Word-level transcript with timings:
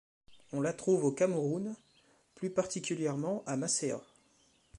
On 0.51 0.61
la 0.61 0.73
trouve 0.73 1.03
au 1.03 1.11
Cameroun, 1.11 1.75
plus 2.33 2.49
particulièrement 2.49 3.43
à 3.45 3.55
Massea. 3.55 4.01